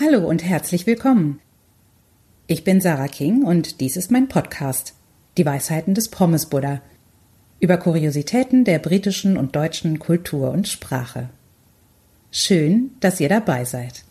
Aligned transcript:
Hallo 0.00 0.26
und 0.28 0.42
herzlich 0.42 0.88
willkommen. 0.88 1.38
Ich 2.48 2.64
bin 2.64 2.80
Sarah 2.80 3.06
King 3.06 3.44
und 3.44 3.80
dies 3.80 3.96
ist 3.96 4.10
mein 4.10 4.26
Podcast, 4.26 4.94
Die 5.36 5.46
Weisheiten 5.46 5.94
des 5.94 6.08
Pommes 6.08 6.46
Buddha, 6.46 6.82
über 7.60 7.76
Kuriositäten 7.76 8.64
der 8.64 8.80
britischen 8.80 9.36
und 9.36 9.54
deutschen 9.54 10.00
Kultur 10.00 10.50
und 10.50 10.66
Sprache. 10.66 11.28
Schön, 12.32 12.90
dass 12.98 13.20
ihr 13.20 13.28
dabei 13.28 13.64
seid. 13.64 14.02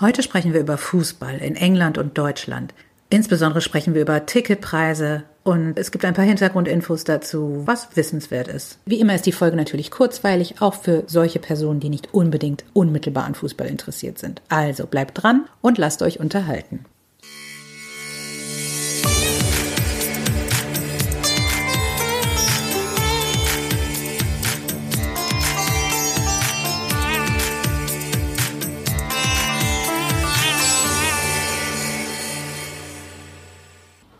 Heute 0.00 0.22
sprechen 0.22 0.52
wir 0.52 0.60
über 0.60 0.76
Fußball 0.76 1.38
in 1.38 1.56
England 1.56 1.96
und 1.96 2.18
Deutschland. 2.18 2.74
Insbesondere 3.08 3.62
sprechen 3.62 3.94
wir 3.94 4.02
über 4.02 4.26
Ticketpreise 4.26 5.22
und 5.44 5.78
es 5.78 5.90
gibt 5.90 6.04
ein 6.04 6.14
paar 6.14 6.24
Hintergrundinfos 6.24 7.04
dazu, 7.04 7.62
was 7.66 7.96
wissenswert 7.96 8.48
ist. 8.48 8.78
Wie 8.86 8.98
immer 8.98 9.14
ist 9.14 9.26
die 9.26 9.32
Folge 9.32 9.56
natürlich 9.56 9.90
kurzweilig, 9.90 10.56
auch 10.60 10.74
für 10.74 11.04
solche 11.06 11.38
Personen, 11.38 11.80
die 11.80 11.90
nicht 11.90 12.12
unbedingt 12.12 12.64
unmittelbar 12.72 13.24
an 13.24 13.34
Fußball 13.34 13.68
interessiert 13.68 14.18
sind. 14.18 14.40
Also 14.48 14.86
bleibt 14.86 15.22
dran 15.22 15.44
und 15.60 15.76
lasst 15.76 16.02
euch 16.02 16.18
unterhalten. 16.18 16.86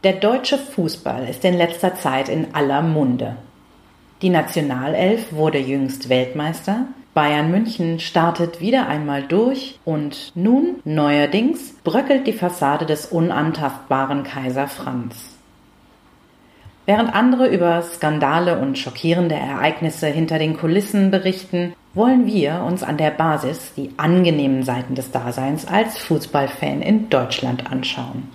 Der 0.05 0.13
deutsche 0.13 0.59
Fußball 0.59 1.27
ist 1.31 1.47
in 1.47 1.55
letzter 1.55 1.95
Zeit 1.95 2.29
in 2.29 2.55
aller 2.55 2.83
Munde. 2.83 3.37
Die 4.21 4.29
Nationalelf 4.29 5.33
wurde 5.33 5.57
jüngst 5.57 6.11
Weltmeister, 6.11 6.89
Bayern 7.15 7.51
München 7.51 8.01
startet 8.01 8.61
wieder 8.61 8.87
einmal 8.87 9.23
durch 9.23 9.79
und 9.87 10.33
nun 10.35 10.81
neuerdings 10.85 11.73
bröckelt 11.85 12.27
die 12.27 12.35
Fassade 12.35 12.85
des 12.85 13.07
unantastbaren 13.07 14.25
Kaiser 14.25 14.69
Franz. 14.69 15.39
Während 16.85 17.15
andere 17.15 17.47
über 17.47 17.81
Skandale 17.81 18.59
und 18.59 18.77
schockierende 18.77 19.37
Ereignisse 19.37 20.09
hinter 20.09 20.39
den 20.39 20.59
Kulissen 20.59 21.11
berichten, 21.11 21.75
wollen 21.95 22.27
wir 22.27 22.63
uns 22.69 22.83
an 22.83 22.99
der 22.99 23.11
Basis 23.11 23.73
die 23.75 23.91
angenehmen 23.97 24.65
Seiten 24.65 24.97
des 24.97 25.13
Daseins 25.13 25.67
als 25.67 25.97
Fußballfan 25.97 26.83
in 26.83 27.09
Deutschland 27.09 27.73
anschauen. 27.73 28.29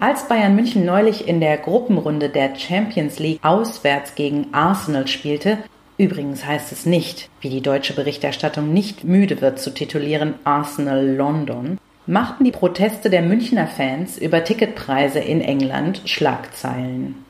Als 0.00 0.28
Bayern 0.28 0.54
München 0.54 0.86
neulich 0.86 1.28
in 1.28 1.40
der 1.40 1.58
Gruppenrunde 1.58 2.30
der 2.30 2.56
Champions 2.56 3.18
League 3.18 3.38
auswärts 3.44 4.14
gegen 4.14 4.46
Arsenal 4.52 5.06
spielte, 5.06 5.58
übrigens 5.98 6.46
heißt 6.46 6.72
es 6.72 6.86
nicht, 6.86 7.28
wie 7.42 7.50
die 7.50 7.60
deutsche 7.60 7.92
Berichterstattung 7.92 8.72
nicht 8.72 9.04
müde 9.04 9.42
wird 9.42 9.60
zu 9.60 9.74
titulieren, 9.74 10.36
Arsenal 10.42 11.06
London, 11.06 11.78
machten 12.06 12.44
die 12.44 12.50
Proteste 12.50 13.10
der 13.10 13.20
Münchner 13.20 13.66
Fans 13.66 14.16
über 14.16 14.42
Ticketpreise 14.42 15.18
in 15.18 15.42
England 15.42 16.00
Schlagzeilen. 16.06 17.22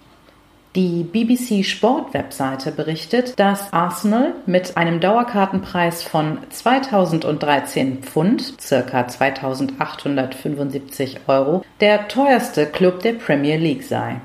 Die 0.76 1.02
BBC 1.02 1.64
Sport 1.64 2.14
Webseite 2.14 2.70
berichtet, 2.70 3.40
dass 3.40 3.72
Arsenal 3.72 4.34
mit 4.46 4.77
einem 4.77 5.00
Dauerkartenpreis 5.00 6.04
von 6.04 6.38
2013 6.48 8.04
Pfund, 8.04 8.54
circa 8.60 9.08
2875 9.08 11.22
Euro, 11.27 11.64
der 11.80 12.06
teuerste 12.06 12.66
Club 12.66 13.02
der 13.02 13.14
Premier 13.14 13.56
League 13.56 13.82
sei. 13.82 14.20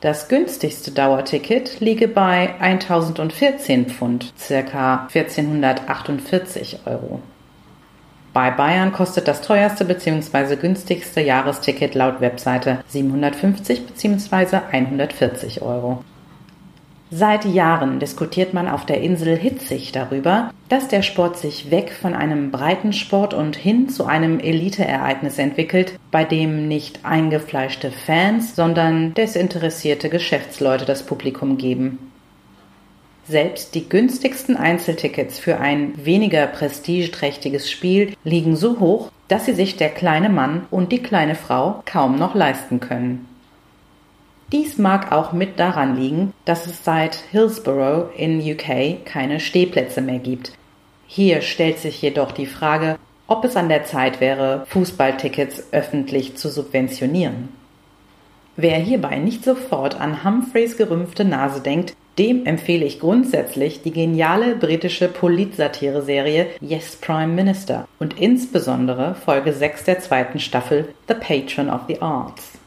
Das 0.00 0.26
günstigste 0.26 0.90
Dauerticket 0.90 1.78
liege 1.78 2.08
bei 2.08 2.56
1014 2.58 3.86
Pfund, 3.86 4.34
circa 4.36 5.06
1448 5.14 6.80
Euro. 6.86 7.20
Bei 8.32 8.50
Bayern 8.50 8.92
kostet 8.92 9.28
das 9.28 9.42
teuerste 9.42 9.84
bzw. 9.84 10.56
günstigste 10.56 11.20
Jahresticket 11.20 11.94
laut 11.94 12.20
Webseite 12.20 12.78
750 12.88 13.86
bzw. 13.86 14.60
140 14.70 15.60
Euro. 15.60 16.02
Seit 17.10 17.44
Jahren 17.44 17.98
diskutiert 17.98 18.54
man 18.54 18.68
auf 18.68 18.86
der 18.86 19.02
Insel 19.02 19.36
hitzig 19.36 19.92
darüber, 19.92 20.50
dass 20.70 20.88
der 20.88 21.02
Sport 21.02 21.36
sich 21.36 21.70
weg 21.70 21.92
von 21.92 22.14
einem 22.14 22.50
Breitensport 22.50 23.34
und 23.34 23.54
hin 23.54 23.90
zu 23.90 24.06
einem 24.06 24.40
Eliteereignis 24.40 25.38
entwickelt, 25.38 25.98
bei 26.10 26.24
dem 26.24 26.68
nicht 26.68 27.04
eingefleischte 27.04 27.90
Fans, 27.90 28.56
sondern 28.56 29.12
desinteressierte 29.12 30.08
Geschäftsleute 30.08 30.86
das 30.86 31.02
Publikum 31.02 31.58
geben. 31.58 32.11
Selbst 33.28 33.74
die 33.76 33.88
günstigsten 33.88 34.56
Einzeltickets 34.56 35.38
für 35.38 35.60
ein 35.60 36.04
weniger 36.04 36.46
prestigeträchtiges 36.48 37.70
Spiel 37.70 38.14
liegen 38.24 38.56
so 38.56 38.80
hoch, 38.80 39.12
dass 39.28 39.46
sie 39.46 39.54
sich 39.54 39.76
der 39.76 39.90
kleine 39.90 40.28
Mann 40.28 40.66
und 40.70 40.90
die 40.90 41.02
kleine 41.02 41.36
Frau 41.36 41.82
kaum 41.86 42.18
noch 42.18 42.34
leisten 42.34 42.80
können. 42.80 43.28
Dies 44.50 44.76
mag 44.76 45.12
auch 45.12 45.32
mit 45.32 45.58
daran 45.58 45.96
liegen, 45.96 46.34
dass 46.44 46.66
es 46.66 46.84
seit 46.84 47.14
Hillsborough 47.30 48.10
in 48.16 48.40
UK 48.40 49.06
keine 49.06 49.40
Stehplätze 49.40 50.02
mehr 50.02 50.18
gibt. 50.18 50.52
Hier 51.06 51.40
stellt 51.42 51.78
sich 51.78 52.02
jedoch 52.02 52.32
die 52.32 52.46
Frage, 52.46 52.98
ob 53.28 53.44
es 53.44 53.56
an 53.56 53.70
der 53.70 53.84
Zeit 53.84 54.20
wäre, 54.20 54.66
Fußballtickets 54.68 55.72
öffentlich 55.72 56.36
zu 56.36 56.50
subventionieren. 56.50 57.48
Wer 58.56 58.76
hierbei 58.76 59.16
nicht 59.16 59.44
sofort 59.44 59.98
an 59.98 60.24
Humphreys 60.24 60.76
gerümpfte 60.76 61.24
Nase 61.24 61.62
denkt, 61.62 61.94
dem 62.18 62.44
empfehle 62.44 62.84
ich 62.84 63.00
grundsätzlich 63.00 63.82
die 63.82 63.90
geniale 63.90 64.54
britische 64.56 65.08
Politsatire-Serie 65.08 66.46
Yes 66.60 66.96
Prime 66.96 67.32
Minister 67.32 67.88
und 67.98 68.20
insbesondere 68.20 69.14
Folge 69.14 69.52
6 69.52 69.84
der 69.84 70.00
zweiten 70.00 70.38
Staffel 70.38 70.94
The 71.08 71.14
Patron 71.14 71.70
of 71.70 71.82
the 71.88 72.02
Arts. 72.02 72.58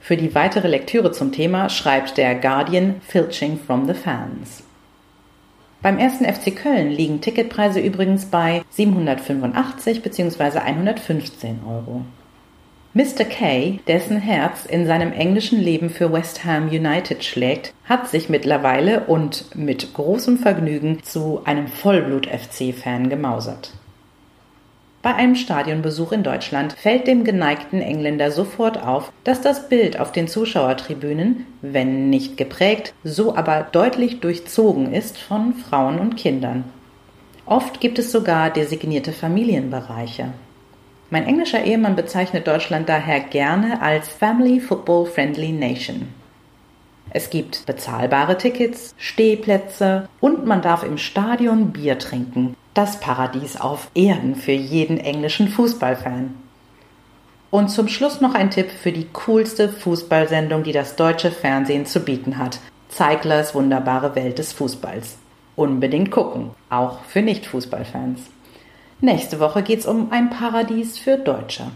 Für 0.00 0.16
die 0.16 0.34
weitere 0.34 0.68
Lektüre 0.68 1.12
zum 1.12 1.32
Thema 1.32 1.68
schreibt 1.68 2.16
der 2.16 2.34
Guardian 2.34 3.00
Filching 3.06 3.58
from 3.58 3.86
the 3.86 3.94
Fans. 3.94 4.62
Beim 5.82 5.98
ersten 5.98 6.24
FC 6.24 6.54
Köln 6.56 6.90
liegen 6.90 7.20
Ticketpreise 7.20 7.78
übrigens 7.78 8.26
bei 8.26 8.64
785 8.70 10.02
bzw. 10.02 10.58
115 10.58 11.60
Euro. 11.68 12.02
Mr. 12.96 13.26
Kay, 13.26 13.80
dessen 13.86 14.16
Herz 14.16 14.64
in 14.64 14.86
seinem 14.86 15.12
englischen 15.12 15.60
Leben 15.60 15.90
für 15.90 16.10
West 16.10 16.46
Ham 16.46 16.68
United 16.68 17.22
schlägt, 17.24 17.74
hat 17.84 18.08
sich 18.08 18.30
mittlerweile 18.30 19.00
und 19.00 19.54
mit 19.54 19.92
großem 19.92 20.38
Vergnügen 20.38 21.02
zu 21.02 21.42
einem 21.44 21.68
Vollblut-FC-Fan 21.68 23.10
gemausert. 23.10 23.74
Bei 25.02 25.14
einem 25.14 25.34
Stadionbesuch 25.34 26.12
in 26.12 26.22
Deutschland 26.22 26.72
fällt 26.72 27.06
dem 27.06 27.24
geneigten 27.24 27.82
Engländer 27.82 28.30
sofort 28.30 28.82
auf, 28.82 29.12
dass 29.24 29.42
das 29.42 29.68
Bild 29.68 30.00
auf 30.00 30.10
den 30.10 30.26
Zuschauertribünen, 30.26 31.44
wenn 31.60 32.08
nicht 32.08 32.38
geprägt, 32.38 32.94
so 33.04 33.36
aber 33.36 33.66
deutlich 33.72 34.20
durchzogen 34.20 34.94
ist 34.94 35.18
von 35.18 35.52
Frauen 35.52 35.98
und 35.98 36.16
Kindern. 36.16 36.64
Oft 37.44 37.78
gibt 37.78 37.98
es 37.98 38.10
sogar 38.10 38.48
designierte 38.48 39.12
Familienbereiche. 39.12 40.32
Mein 41.08 41.24
englischer 41.26 41.62
Ehemann 41.62 41.94
bezeichnet 41.94 42.48
Deutschland 42.48 42.88
daher 42.88 43.20
gerne 43.20 43.80
als 43.80 44.08
Family 44.08 44.58
Football 44.58 45.06
Friendly 45.06 45.52
Nation. 45.52 46.08
Es 47.10 47.30
gibt 47.30 47.64
bezahlbare 47.64 48.36
Tickets, 48.36 48.92
Stehplätze 48.98 50.08
und 50.20 50.46
man 50.46 50.62
darf 50.62 50.82
im 50.82 50.98
Stadion 50.98 51.72
Bier 51.72 51.98
trinken. 51.98 52.56
Das 52.74 52.98
Paradies 52.98 53.58
auf 53.58 53.88
Erden 53.94 54.34
für 54.34 54.52
jeden 54.52 54.98
englischen 54.98 55.48
Fußballfan. 55.48 56.34
Und 57.50 57.68
zum 57.68 57.86
Schluss 57.86 58.20
noch 58.20 58.34
ein 58.34 58.50
Tipp 58.50 58.68
für 58.70 58.90
die 58.90 59.06
coolste 59.12 59.68
Fußballsendung, 59.68 60.64
die 60.64 60.72
das 60.72 60.96
deutsche 60.96 61.30
Fernsehen 61.30 61.86
zu 61.86 62.00
bieten 62.00 62.36
hat. 62.36 62.58
Zeiglers 62.88 63.54
wunderbare 63.54 64.16
Welt 64.16 64.38
des 64.38 64.52
Fußballs. 64.52 65.16
Unbedingt 65.54 66.10
gucken, 66.10 66.50
auch 66.68 66.98
für 67.04 67.22
Nicht-Fußballfans. 67.22 68.20
Nächste 69.00 69.40
Woche 69.40 69.62
geht's 69.62 69.86
um 69.86 70.10
ein 70.10 70.30
Paradies 70.30 70.98
für 70.98 71.18
Deutsche. 71.18 71.70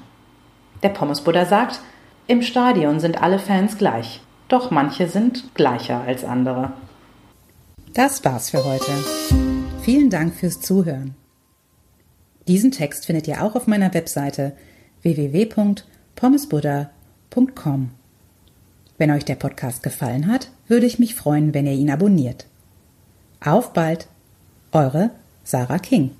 Der 0.82 0.88
Pommesbuddha 0.88 1.44
sagt, 1.44 1.81
im 2.26 2.43
Stadion 2.43 3.00
sind 3.00 3.22
alle 3.22 3.38
Fans 3.38 3.76
gleich, 3.76 4.20
doch 4.49 4.70
manche 4.70 5.08
sind 5.08 5.55
gleicher 5.55 6.00
als 6.00 6.25
andere. 6.25 6.72
Das 7.93 8.25
war's 8.25 8.50
für 8.50 8.64
heute. 8.64 8.93
Vielen 9.82 10.11
Dank 10.11 10.34
fürs 10.34 10.61
Zuhören. 10.61 11.14
Diesen 12.49 12.70
Text 12.70 13.06
findet 13.06 13.28
ihr 13.28 13.43
auch 13.43 13.55
auf 13.55 13.67
meiner 13.67 13.93
Webseite 13.93 14.56
www.pommesbuddha.com. 15.02 17.90
Wenn 18.96 19.11
euch 19.11 19.25
der 19.25 19.34
Podcast 19.34 19.82
gefallen 19.82 20.26
hat, 20.26 20.50
würde 20.69 20.87
ich 20.87 20.99
mich 20.99 21.14
freuen, 21.14 21.52
wenn 21.52 21.67
ihr 21.67 21.72
ihn 21.72 21.90
abonniert. 21.90 22.46
Auf 23.44 23.72
bald, 23.72 24.08
eure 24.72 25.11
Sarah 25.44 25.78
King. 25.78 26.12